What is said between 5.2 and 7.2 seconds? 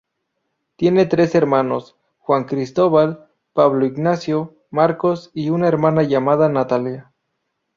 y una hermana llamada Natalia.